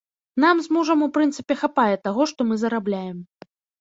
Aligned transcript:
Нам 0.43 0.61
з 0.67 0.71
мужам, 0.77 1.03
у 1.07 1.09
прынцыпе, 1.17 1.57
хапае 1.61 1.95
таго, 2.07 2.21
што 2.33 2.39
мы 2.53 2.59
зарабляем. 2.63 3.17